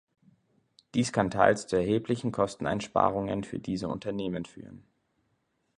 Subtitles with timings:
[0.95, 4.83] Dies kann teils zu erheblichen Kosteneinsparungen für diese Unternehmen führen.